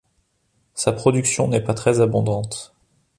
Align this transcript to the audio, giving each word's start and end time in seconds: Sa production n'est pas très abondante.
Sa 0.73 0.93
production 0.93 1.47
n'est 1.47 1.63
pas 1.63 1.75
très 1.75 1.99
abondante. 2.01 2.73